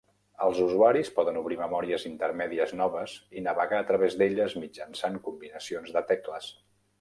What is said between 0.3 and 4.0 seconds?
Els usuaris poden obrir memòries intermèdies noves i navegar a